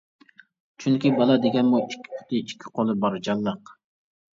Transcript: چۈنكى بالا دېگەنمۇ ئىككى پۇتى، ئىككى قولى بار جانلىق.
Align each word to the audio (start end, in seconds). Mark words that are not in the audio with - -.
چۈنكى 0.83 1.11
بالا 1.21 1.37
دېگەنمۇ 1.45 1.85
ئىككى 1.85 2.03
پۇتى، 2.11 2.43
ئىككى 2.43 2.77
قولى 2.77 3.01
بار 3.07 3.23
جانلىق. 3.33 3.81